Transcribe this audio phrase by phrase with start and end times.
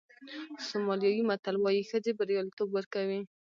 [0.67, 3.21] سومالیایي متل وایي ښځې بریالیتوب ورکوي.